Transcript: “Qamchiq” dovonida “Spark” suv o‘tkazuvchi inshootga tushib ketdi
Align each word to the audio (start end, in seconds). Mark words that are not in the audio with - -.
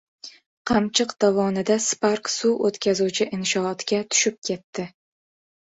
“Qamchiq” 0.69 1.11
dovonida 1.23 1.77
“Spark” 1.89 2.31
suv 2.37 2.63
o‘tkazuvchi 2.71 3.29
inshootga 3.39 4.03
tushib 4.15 4.41
ketdi 4.51 4.91